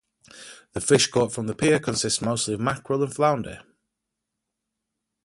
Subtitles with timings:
[0.73, 3.61] The fish caught from the pier consist mostly of mackerel and flounder.